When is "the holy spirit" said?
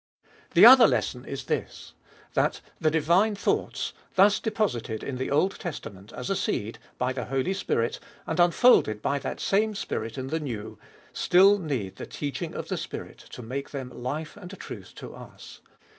7.13-7.99